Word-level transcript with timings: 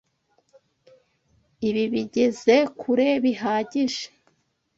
Ibi 1.69 1.83
bigeze 1.93 2.55
kure 2.79 3.09
bihagije. 3.23 4.03